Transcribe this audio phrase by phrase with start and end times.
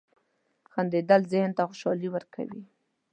[0.71, 2.61] •خندېدل ذهن ته خوشحالي ورکوي.